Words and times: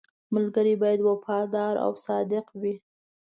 •ملګری 0.35 0.75
باید 0.81 0.99
وفادار 1.09 1.73
او 1.85 1.91
صادق 2.05 2.45
وي. 2.61 2.75